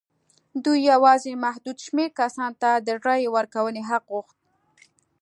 [0.63, 4.37] دوی یوازې محدود شمېر کسانو ته د رایې ورکونې حق غوښت.